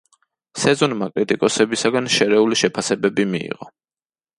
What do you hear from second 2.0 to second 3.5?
შერეული შეფასებები